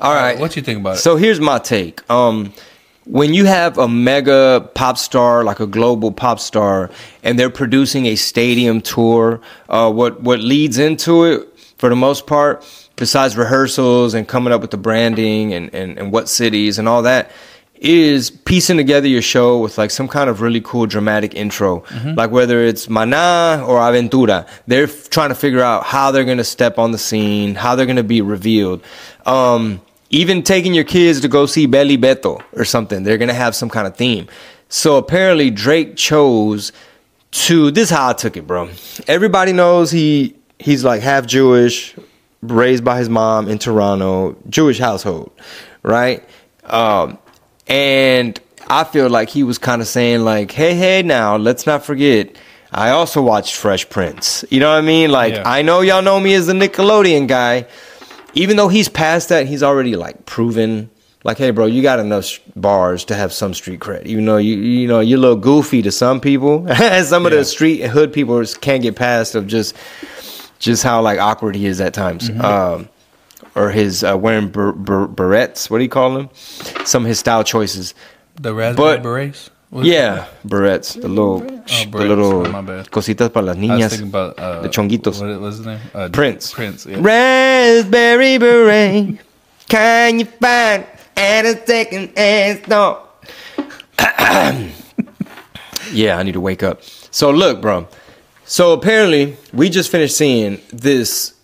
[0.00, 0.38] All right.
[0.38, 1.00] What you think about it?
[1.00, 2.08] So here's my take.
[2.10, 2.52] Um,
[3.04, 6.90] when you have a mega pop star, like a global pop star,
[7.22, 12.26] and they're producing a stadium tour, uh, what what leads into it, for the most
[12.26, 12.64] part,
[12.96, 17.02] besides rehearsals and coming up with the branding and, and, and what cities and all
[17.02, 17.30] that,
[17.80, 21.84] is piecing together your show with like some kind of really cool dramatic intro.
[22.16, 26.38] Like whether it's Mana or Aventura, they're f- trying to figure out how they're going
[26.38, 28.82] to step on the scene, how they're going to be revealed.
[29.26, 33.28] Um, even taking your kids to go see Bely y Beto or something, they're going
[33.28, 34.26] to have some kind of theme.
[34.68, 36.72] So apparently Drake chose
[37.30, 38.70] to this is how I took it, bro.
[39.06, 41.94] Everybody knows he he's like half Jewish,
[42.42, 45.30] raised by his mom in Toronto, Jewish household,
[45.82, 46.26] right?
[46.64, 47.18] Um,
[47.68, 51.84] and I feel like he was kind of saying like, "Hey, hey, now let's not
[51.84, 52.36] forget."
[52.72, 54.44] I also watched Fresh Prince.
[54.50, 55.10] You know what I mean?
[55.10, 55.42] Like, Yeah.
[55.46, 57.66] I know y'all know me as the Nickelodeon guy.
[58.34, 60.90] Even though he's past that, he's already like proven.
[61.24, 64.04] Like, hey, bro, you got enough bars to have some street cred.
[64.04, 66.66] Even though you, you know, you're a little goofy to some people,
[67.04, 69.74] some of the street hood people can't get past of just,
[70.58, 72.28] just how like awkward he is at times.
[72.30, 72.88] Um,
[73.54, 75.68] or his uh, wearing ber- ber- barrettes.
[75.70, 76.28] What do you call them?
[76.84, 77.94] Some of his style choices.
[78.40, 79.50] the raspberry but- berets.
[79.70, 80.94] What- Yeah, barrettes.
[80.98, 83.90] The little, the little Oh, cositas para las I was niñas.
[83.90, 85.20] thinking about uh, the chonguitos.
[85.20, 85.80] What was his name?
[85.94, 86.52] Uh, Prince.
[86.54, 86.86] Prince.
[86.86, 86.96] Yeah.
[87.00, 89.18] Raspberry beret,
[89.68, 90.86] can you find
[91.18, 93.02] at a second hand store?
[95.92, 96.82] yeah, I need to wake up.
[97.10, 97.88] So look, bro.
[98.44, 101.34] So apparently, we just finished seeing this.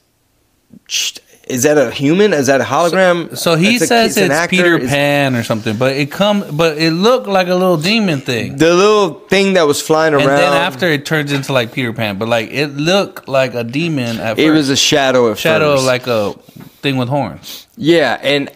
[1.46, 2.32] Is that a human?
[2.32, 3.36] Is that a hologram?
[3.36, 4.48] So he It's a- says an it's actor?
[4.56, 8.56] Peter Pan or something, but it come, but it looked like a little demon thing.
[8.56, 10.22] The little thing that was flying around.
[10.30, 13.62] And then after it turns into like Peter Pan, but like it looked like a
[13.64, 14.56] demon at it first.
[14.56, 15.80] was a shadow at shadow first.
[15.82, 16.32] of like a
[16.80, 17.66] thing with horns.
[17.76, 18.50] Yeah, and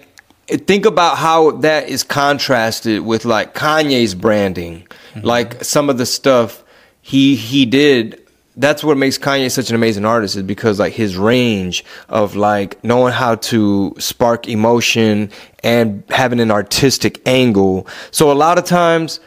[0.67, 4.87] think about how that is contrasted with like Kanye's branding.
[5.15, 5.27] Mm-hmm.
[5.27, 6.63] Like some of the stuff
[7.03, 8.23] he he did
[8.59, 12.83] that's what makes Kanye such an amazing artist is because like his range of like
[12.83, 15.31] knowing how to spark emotion
[15.63, 17.87] and having an artistic angle.
[18.11, 19.21] So a lot of times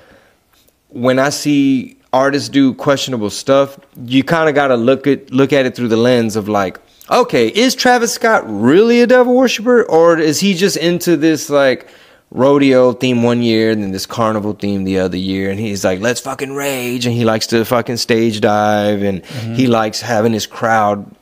[0.89, 5.53] when I see artists do questionable stuff, you kind of got to look at look
[5.53, 6.77] at it through the lens of like,
[7.09, 11.87] okay, is Travis Scott really a devil worshiper, or is he just into this like
[12.31, 15.99] rodeo theme one year and then this carnival theme the other year, and he's like,
[15.99, 19.53] let's fucking rage, and he likes to fucking stage dive, and mm-hmm.
[19.53, 21.13] he likes having his crowd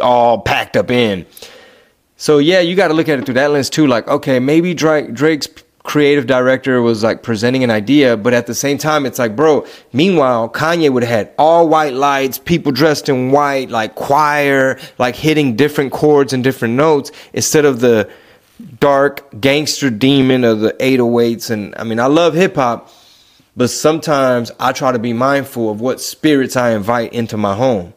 [0.00, 1.26] all packed up in.
[2.16, 3.86] So yeah, you got to look at it through that lens too.
[3.86, 5.48] Like, okay, maybe Drake, Drake's
[5.82, 9.64] creative director was like presenting an idea, but at the same time, it's like, bro.
[9.92, 15.16] Meanwhile, Kanye would have had all white lights, people dressed in white, like choir, like
[15.16, 18.10] hitting different chords and different notes instead of the
[18.60, 21.50] dark gangster demon of the 808s.
[21.50, 22.90] And I mean, I love hip hop,
[23.56, 27.94] but sometimes I try to be mindful of what spirits I invite into my home.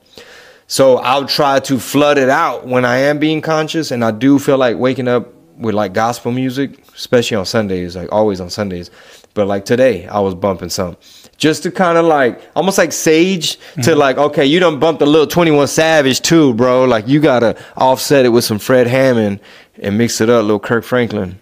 [0.67, 4.39] So I'll try to flood it out when I am being conscious, and I do
[4.39, 8.89] feel like waking up with like gospel music, especially on Sundays, like always on Sundays.
[9.33, 10.97] But like today, I was bumping some
[11.37, 13.99] just to kind of like almost like sage to mm-hmm.
[13.99, 16.85] like okay, you done bumped a little Twenty One Savage too, bro.
[16.85, 19.39] Like you gotta offset it with some Fred Hammond
[19.81, 21.39] and mix it up, little Kirk Franklin.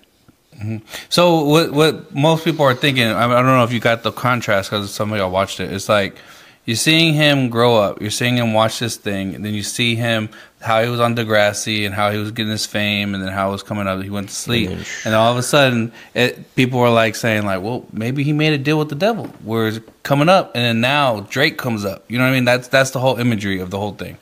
[0.55, 0.77] Mm-hmm.
[1.09, 4.69] So what what most people are thinking, I, don't know if you got the contrast
[4.69, 5.71] because some of y'all watched it.
[5.73, 6.17] It's like
[6.65, 7.99] you're seeing him grow up.
[7.99, 11.15] You're seeing him watch this thing, and then you see him how he was on
[11.15, 14.03] Degrassi and how he was getting his fame, and then how it was coming up.
[14.03, 17.15] He went to sleep, And then- and all of a sudden, it, people were like
[17.15, 20.51] saying like, "Well, maybe he made a deal with the devil." Where it's coming up,
[20.53, 22.05] and then now Drake comes up.
[22.07, 22.45] You know what I mean?
[22.45, 24.17] That's that's the whole imagery of the whole thing.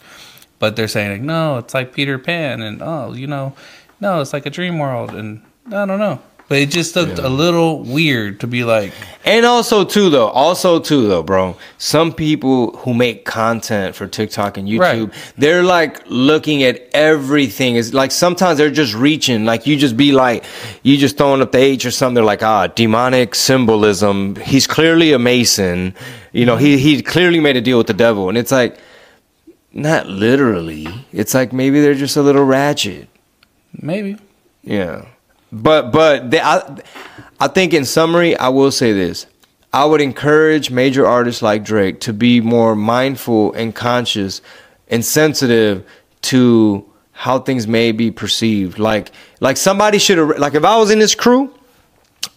[0.60, 3.54] But they're saying like, "No, it's like Peter Pan," and oh, you know,
[4.00, 6.22] no, it's like a dream world, and I don't know.
[6.48, 8.92] But it just looked a little weird to be like,
[9.24, 11.56] And also too though, also too though, bro.
[11.78, 15.34] Some people who make content for TikTok and YouTube, Right.
[15.38, 17.76] they're like looking at everything.
[17.76, 19.46] It's like sometimes they're just reaching.
[19.46, 20.44] Like you just be like,
[20.82, 22.16] you just throwing up the H or something.
[22.16, 24.36] They're like, ah, demonic symbolism.
[24.38, 25.94] He's clearly a Mason.
[26.32, 28.76] You know, he he clearly made a deal with the devil, and it's like,
[29.72, 30.88] not literally.
[31.14, 33.08] It's like maybe they're just a little ratchet.
[33.74, 34.18] Maybe.
[34.64, 35.06] Yeah,
[35.52, 36.78] but but they, I
[37.40, 39.26] I think in summary, I will say this:
[39.74, 44.42] I would encourage major artists like Drake to be more mindful and conscious
[44.88, 45.86] and sensitive
[46.22, 48.80] to how things may be perceived.
[48.80, 51.54] Like like somebody should like if I was in this crew.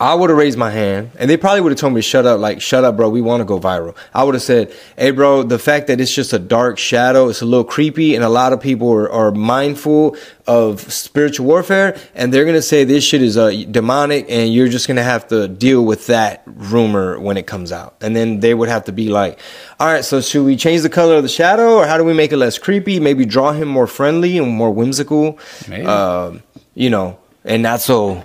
[0.03, 2.41] I would have raised my hand, and they probably would have told me, "Shut up,
[2.41, 3.09] like shut up, bro.
[3.09, 6.13] We want to go viral." I would have said, "Hey, bro, the fact that it's
[6.13, 9.31] just a dark shadow, it's a little creepy, and a lot of people are, are
[9.31, 14.67] mindful of spiritual warfare, and they're gonna say this shit is uh, demonic, and you're
[14.67, 18.55] just gonna have to deal with that rumor when it comes out." And then they
[18.55, 19.39] would have to be like,
[19.79, 22.13] "All right, so should we change the color of the shadow, or how do we
[22.13, 22.99] make it less creepy?
[22.99, 25.39] Maybe draw him more friendly and more whimsical,
[25.69, 25.87] Maybe.
[25.87, 26.43] um,
[26.75, 28.25] you know, and not so."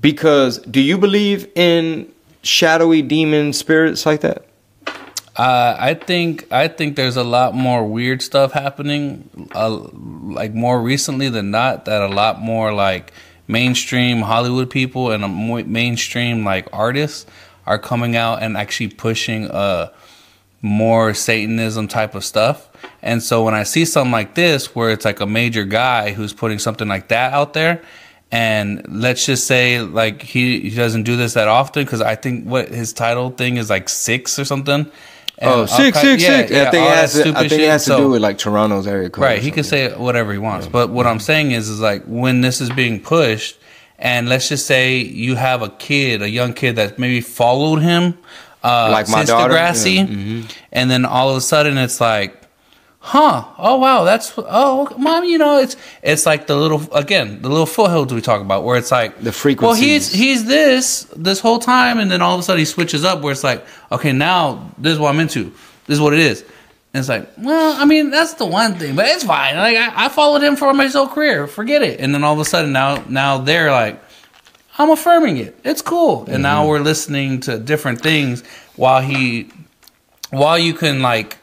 [0.00, 4.46] Because do you believe in shadowy demon spirits like that?
[5.36, 10.82] Uh, I think I think there's a lot more weird stuff happening, uh, like more
[10.82, 11.86] recently than not.
[11.86, 13.12] That a lot more like
[13.48, 17.26] mainstream Hollywood people and mainstream like artists
[17.66, 19.88] are coming out and actually pushing uh
[20.62, 22.68] more Satanism type of stuff.
[23.02, 26.32] And so when I see something like this, where it's like a major guy who's
[26.32, 27.82] putting something like that out there,
[28.32, 32.44] and let's just say like he, he doesn't do this that often because I think
[32.46, 34.90] what his title thing is like six or something.
[35.38, 36.50] And Oh, all six, yeah, six.
[36.50, 38.86] yeah, I think it has to, I think it has to do with like Toronto's
[38.86, 39.24] area code.
[39.24, 40.66] Right, he can say whatever he wants.
[40.66, 43.58] But what I'm saying is, is like when this is being pushed,
[43.98, 48.18] and let's just say you have a kid, a young kid that maybe followed him,
[48.62, 49.54] uh, Like my since daughter?
[49.54, 50.46] Degrassi, Yeah, mm-hmm.
[50.72, 52.39] and then all of a sudden it's like,
[53.00, 53.44] huh?
[53.58, 57.66] Oh wow, that's oh, mom, you know, it's it's like the little again the little
[57.66, 61.58] foothills we talk about where it's like The frequency Well, he's he's this this whole
[61.58, 64.70] time, and then all of a sudden he switches up where it's like, okay, now
[64.78, 65.52] this is what I'm into.
[65.86, 66.42] This is what it is.
[66.92, 69.56] And it's like, well, I mean, that's the one thing, but it's fine.
[69.56, 71.46] Like I, I followed him for my whole career.
[71.46, 72.00] Forget it.
[72.00, 74.02] And then all of a sudden now now they're like,
[74.78, 75.58] I'm affirming it.
[75.64, 76.26] It's cool.
[76.26, 76.68] And now mm-hmm.
[76.68, 78.42] we're listening to different things
[78.76, 79.50] while he
[80.30, 81.39] while you can like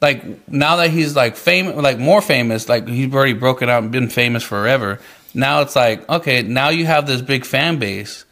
[0.00, 3.90] like now that he's like famous like more famous like he's already broken out and
[3.90, 5.00] been famous forever
[5.34, 8.24] now it's like okay now you have this big fan base.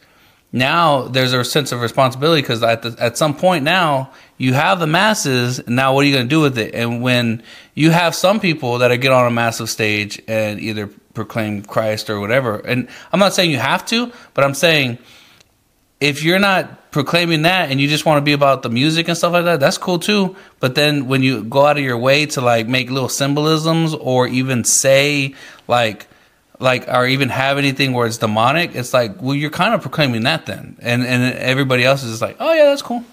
[0.51, 4.87] Now there's a sense of responsibility because at, at some point now you have the
[4.87, 6.73] masses now what are you going to do with it?
[6.73, 7.43] And when
[7.75, 12.19] you have some people that get on a massive stage and either proclaim christ or
[12.19, 14.99] whatever and i'm not saying you have to but i'm saying
[15.99, 19.17] if you're not proclaiming that and you just want to be about the music and
[19.17, 20.35] stuff like that, that's cool too.
[20.59, 24.27] But then when you go out of your way to like make little symbolisms or
[24.27, 25.35] even say
[25.67, 26.07] like
[26.59, 30.23] like or even have anything where it's demonic, it's like well you're kind of proclaiming
[30.23, 30.77] that then.
[30.81, 33.03] And and everybody else is just like, "Oh yeah, that's cool."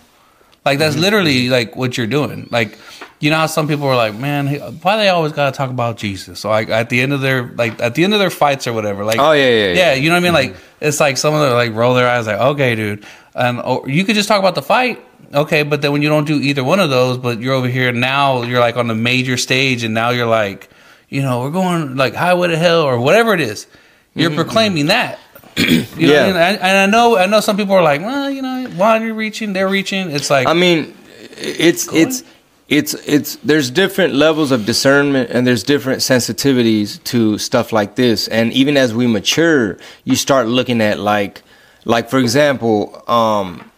[0.65, 1.03] Like that's mm-hmm.
[1.03, 1.53] literally mm-hmm.
[1.53, 2.49] like what you're doing.
[2.51, 2.79] Like
[3.25, 4.49] you know how some people are like, man,
[4.83, 6.41] why they always gotta talk about Jesus?
[6.41, 8.73] So like at the end of their like at the end of their fights or
[8.73, 9.73] whatever, like Oh, yeah, yeah, yeah.
[9.75, 10.35] yeah, you know what I mean?
[10.35, 13.89] Like it's like some of them like roll their eyes like, okay, dude, and or
[13.89, 16.63] you could just talk about the fight, okay, but then when you don't do either
[16.63, 19.95] one of those, but you're over here now, you're like on the major stage, and
[19.95, 20.69] now you're like,
[21.09, 23.67] you know, we're going like highway to hell or whatever it is,
[24.15, 25.19] you're proclaiming that.
[25.57, 26.23] You know Mm-hmm, Yeah.
[26.25, 26.37] I mean?
[26.37, 29.05] And and I know, I know some people are like, well, you know, why are
[29.07, 30.11] you're reaching, they're reaching.
[30.11, 30.93] It's like, I mean,
[31.39, 32.25] it's it's
[32.69, 38.27] it's it's there's different levels of discernment and there's different sensitivities to stuff like this.
[38.29, 41.43] And even as we mature, you start looking at like
[41.85, 43.71] like for example, um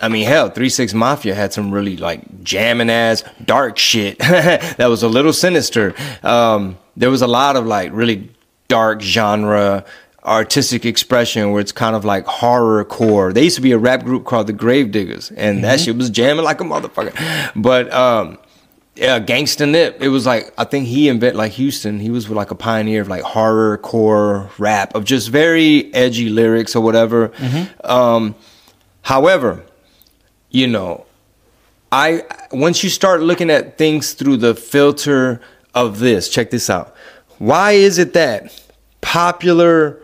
[0.00, 4.86] I mean, hell, Three Six Mafia had some really like jamming ass dark shit that
[4.88, 5.94] was a little sinister.
[6.22, 8.30] Um, there was a lot of like really
[8.68, 9.84] dark genre
[10.26, 13.32] artistic expression where it's kind of like horror core.
[13.32, 16.44] They used to be a rap group called the Gravediggaz, and that shit was jamming
[16.44, 17.52] like a motherfucker.
[17.54, 18.38] But um,
[18.96, 19.98] yeah, Gangsta Nip.
[20.00, 22.00] It was like I think he invented like Houston.
[22.00, 26.74] He was like a pioneer of like horror core rap of just very edgy lyrics
[26.74, 27.30] or whatever.
[27.84, 28.34] Um,
[29.02, 29.64] however,
[30.50, 31.06] you know,
[31.92, 35.40] I once you start looking at things through the filter
[35.74, 36.94] of this, check this out.
[37.38, 38.62] Why is it that
[39.02, 40.00] popular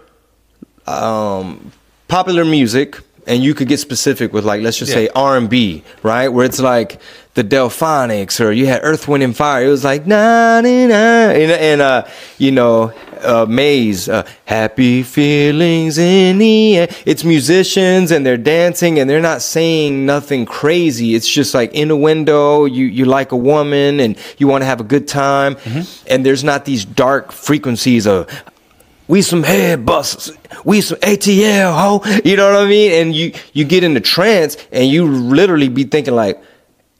[0.93, 1.73] um,
[2.09, 6.29] popular music and you could get specific with like let's just say R&B, right?
[6.29, 7.01] Where it's like
[7.35, 9.65] the Delfonics or you had Earth Wind and Fire.
[9.65, 12.07] It was like na na na and, and uh
[12.39, 12.93] you know
[13.25, 16.89] uh, Maze, uh, happy feelings in the air.
[17.07, 21.15] It's musicians and they're dancing and they're not saying nothing crazy.
[21.15, 24.67] It's just like in a window, you you like a woman and you want to
[24.67, 25.57] have a good time,
[26.09, 28.27] and there's not these dark frequencies of
[29.09, 32.93] we some head busters, we some ATL ho, you know what I mean?
[32.93, 36.43] And you you get in the trance and you literally be thinking like,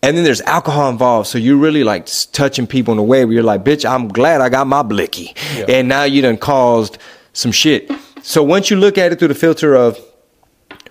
[0.03, 3.35] and then there's alcohol involved, so you're really like touching people in a way where
[3.35, 5.35] you're like, bitch, I'm glad I got my blicky,
[5.69, 6.99] and now you done caused
[7.33, 7.91] some shit.
[8.23, 9.99] So once you look at it through the filter of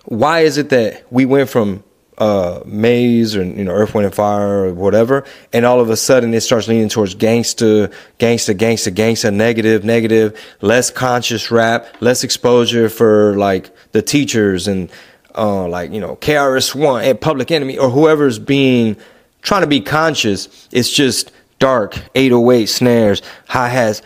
[0.06, 1.84] why is it that we went from
[2.22, 5.98] uh, Maze or you know Earth, Wind and Fire or whatever, and all of a
[5.98, 12.24] sudden it starts leaning towards gangster, gangster, gangster, gangster, negative, negative, less conscious rap, less
[12.24, 14.92] exposure for like the teachers and
[15.36, 18.96] uh, like you know KRS One and Public Enemy or whoever's being
[19.42, 20.70] trying to be conscious.
[20.72, 24.04] It's just dark 808 snares, hi hats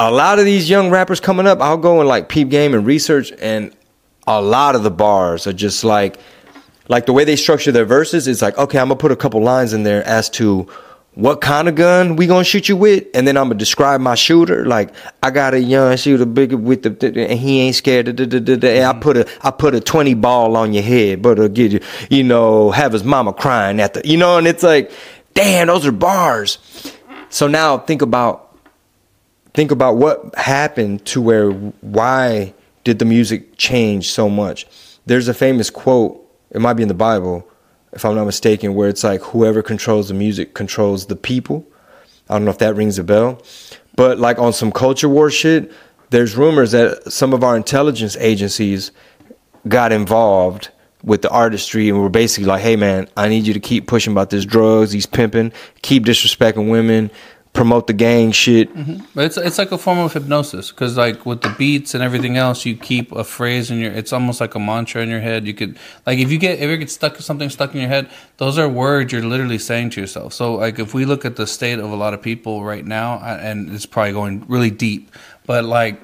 [0.00, 2.84] a lot of these young rappers coming up, I'll go and like peep game and
[2.84, 3.74] research, and
[4.26, 6.18] a lot of the bars are just like,
[6.88, 8.28] like the way they structure their verses.
[8.28, 10.68] is like, okay, I'm gonna put a couple lines in there as to
[11.14, 14.14] what kind of gun we gonna shoot you with, and then I'm gonna describe my
[14.14, 14.66] shooter.
[14.66, 18.06] Like, I got a young shooter, bigger with the, and he ain't scared.
[18.06, 19.00] da, da, da, da, And I mm-hmm.
[19.00, 21.80] put a, I put a 20 ball on your head, but it'll get you,
[22.10, 24.90] you know, have his mama crying at the, you know, and it's like,
[25.34, 26.58] damn, those are bars.
[27.28, 28.44] So now think about
[29.54, 34.66] think about what happened to where why did the music change so much
[35.06, 36.23] there's a famous quote
[36.54, 37.46] it might be in the bible
[37.92, 41.66] if i'm not mistaken where it's like whoever controls the music controls the people.
[42.28, 43.42] I don't know if that rings a bell.
[43.96, 45.70] But like on some culture war shit
[46.10, 48.92] there's rumors that some of our intelligence agencies
[49.66, 50.70] got involved
[51.02, 54.12] with the artistry and were basically like, hey man, I need you to keep pushing
[54.12, 55.52] about this drugs, these pimping,
[55.82, 57.10] keep disrespecting women,
[57.54, 58.74] promote the gang shit.
[58.74, 59.04] Mm-hmm.
[59.14, 62.36] But it's it's like a form of hypnosis because like with the beats and everything
[62.36, 63.92] else, you keep a phrase in your.
[63.92, 65.46] It's almost like a mantra in your head.
[65.46, 68.10] You could like if you get if you get stuck something stuck in your head,
[68.36, 70.34] those are words you're literally saying to yourself.
[70.34, 73.20] So like if we look at the state of a lot of people right now,
[73.20, 75.10] and it's probably going really deep,
[75.46, 76.00] but like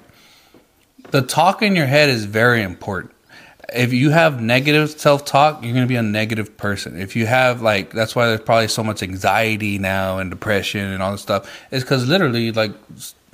[1.10, 3.12] the talk in your head is very important.
[3.74, 7.00] If you have negative self talk, you're going to be a negative person.
[7.00, 11.02] If you have, like, that's why there's probably so much anxiety now and depression and
[11.02, 12.72] all this stuff, It's because literally, like,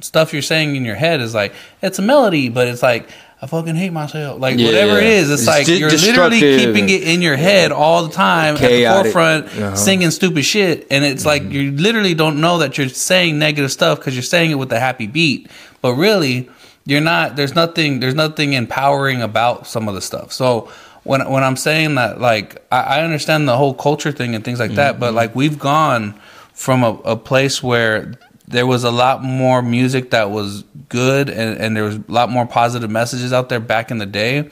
[0.01, 3.09] stuff you're saying in your head is like, it's a melody, but it's like,
[3.41, 4.41] I fucking hate myself.
[4.41, 5.09] Like, Yeah, whatever yeah.
[5.09, 8.87] is, it's, It's like you're literally keeping it in your head all the time Chaotic.
[8.87, 9.77] at the forefront, Uh-huh.
[9.77, 10.87] singing stupid shit.
[10.91, 11.53] And it's like, Mm-hmm.
[11.53, 14.81] you literally don't know that you're saying negative stuff because you're saying it with a
[14.81, 15.51] happy beat.
[15.83, 16.49] But really,
[16.87, 20.71] you're not there's nothing there's nothing empowering about some of the stuff so
[21.05, 24.59] when when i'm saying that like i, I understand the whole culture thing and things
[24.59, 25.17] like that but mm-hmm.
[25.17, 26.19] like we've gone
[26.55, 28.15] from a, a place where
[28.49, 32.31] there was a lot more music that was good and, and there was a lot
[32.31, 34.49] more positive messages out there back in the day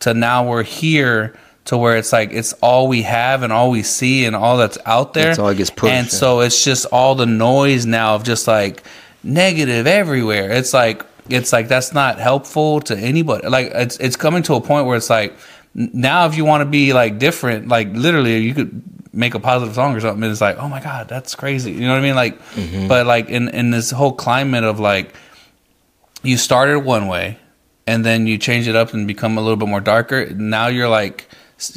[0.00, 1.34] to now we're here
[1.68, 4.78] to where it's like it's all we have and all we see and all that's
[4.86, 6.10] out there That's all gets pushed, and yeah.
[6.10, 8.82] so it's just all the noise now of just like
[9.22, 10.50] negative everywhere.
[10.50, 13.46] It's like it's like that's not helpful to anybody.
[13.48, 15.34] Like it's it's coming to a point where it's like
[15.74, 19.74] now if you want to be like different, like literally you could make a positive
[19.74, 20.30] song or something.
[20.30, 21.72] It's like oh my god, that's crazy.
[21.72, 22.14] You know what I mean?
[22.14, 22.88] Like, Mm-hmm.
[22.88, 25.14] but like in in this whole climate of like
[26.22, 27.38] you started one way
[27.86, 30.26] and then you change it up and become a little bit more darker.
[30.34, 31.28] Now you're like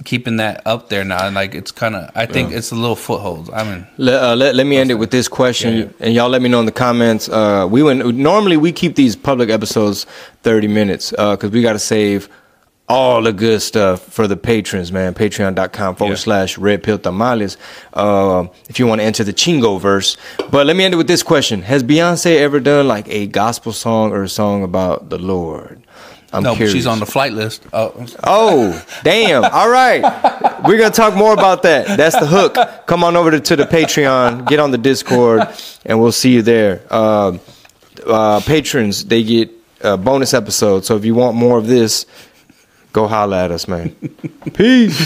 [0.06, 2.96] keeping that up there now, and like it's kind of I think it's a little
[2.96, 3.50] footholds.
[3.50, 3.88] I mean.
[3.98, 5.90] Let, uh, let, let me end it with this question, Yeah, yeah.
[6.00, 7.28] and y'all let me know in the comments.
[7.30, 10.06] Uh, we went normally we keep these public episodes
[10.44, 12.30] thirty minutes because we got to save
[12.90, 15.14] all the good stuff for the patrons, man.
[15.14, 16.18] Patreon.com forward Yeah.
[16.18, 17.56] slash Red Pill Tamales.
[17.94, 20.18] Uh, if you want to enter the Chingo verse,
[20.50, 23.72] but let me end it with this question: Has Beyonce ever done like a gospel
[23.72, 25.81] song or a song about the Lord?
[26.34, 26.74] I'm no, but curious.
[26.74, 27.64] she's on the flight list.
[27.74, 29.44] Oh, Oh, damn.
[29.44, 30.02] All right.
[30.66, 31.98] We're going to talk more about that.
[31.98, 32.56] That's the hook.
[32.88, 35.42] Come on over to, to the Patreon, get on the Discord,
[35.86, 36.82] and we'll see you there.
[36.90, 37.38] Uh,
[38.08, 39.52] uh, patrons, they get
[39.82, 40.88] a bonus episodes.
[40.88, 42.06] So if you want more of this,
[42.94, 43.90] go holla at us, man.
[44.54, 45.00] Peace.